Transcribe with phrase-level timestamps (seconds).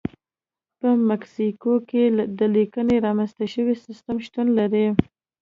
[0.79, 2.03] په مکسیکو کې
[2.39, 4.85] د لیکنې رامنځته شوی سیستم شتون لري.